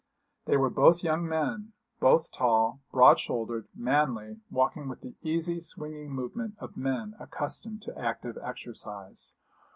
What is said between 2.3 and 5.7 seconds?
tall, broad shouldered, manly, walking with the easy